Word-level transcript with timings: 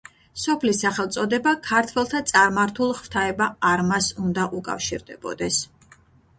სოფლის 0.43 0.79
სახელწოდება 0.85 1.53
ქართველთა 1.67 2.23
წარმართულ 2.33 2.95
ღვთაება 3.01 3.51
არმაზს 3.75 4.11
უნდა 4.27 4.51
უკავშირდებოდეს. 4.63 5.65